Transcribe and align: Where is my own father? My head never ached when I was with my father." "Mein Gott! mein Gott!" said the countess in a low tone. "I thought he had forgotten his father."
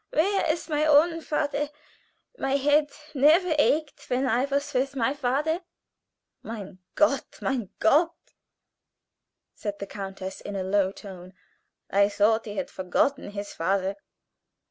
Where 0.09 0.51
is 0.51 0.67
my 0.67 0.83
own 0.83 1.21
father? 1.21 1.69
My 2.35 2.55
head 2.55 2.89
never 3.13 3.55
ached 3.59 4.09
when 4.09 4.25
I 4.25 4.45
was 4.45 4.73
with 4.73 4.95
my 4.95 5.13
father." 5.13 5.61
"Mein 6.41 6.79
Gott! 6.95 7.37
mein 7.39 7.69
Gott!" 7.77 8.15
said 9.53 9.77
the 9.77 9.85
countess 9.85 10.41
in 10.41 10.55
a 10.55 10.63
low 10.63 10.91
tone. 10.91 11.35
"I 11.91 12.09
thought 12.09 12.45
he 12.45 12.55
had 12.57 12.71
forgotten 12.71 13.29
his 13.29 13.53
father." 13.53 13.95